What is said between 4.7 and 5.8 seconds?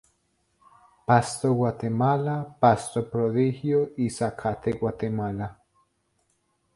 guatemala.